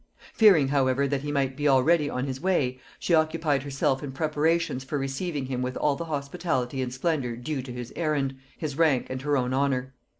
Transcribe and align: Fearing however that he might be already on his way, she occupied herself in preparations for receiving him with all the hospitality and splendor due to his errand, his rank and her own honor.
Fearing 0.33 0.69
however 0.69 1.07
that 1.07 1.21
he 1.21 1.31
might 1.31 1.55
be 1.55 1.67
already 1.67 2.09
on 2.09 2.25
his 2.25 2.41
way, 2.41 2.79
she 2.97 3.13
occupied 3.13 3.61
herself 3.61 4.01
in 4.01 4.11
preparations 4.13 4.83
for 4.83 4.97
receiving 4.97 5.45
him 5.45 5.61
with 5.61 5.77
all 5.77 5.95
the 5.95 6.05
hospitality 6.05 6.81
and 6.81 6.91
splendor 6.91 7.35
due 7.35 7.61
to 7.61 7.71
his 7.71 7.93
errand, 7.95 8.35
his 8.57 8.75
rank 8.75 9.05
and 9.11 9.21
her 9.21 9.37
own 9.37 9.53
honor. 9.53 9.93